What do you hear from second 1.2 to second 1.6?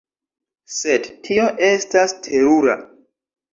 tio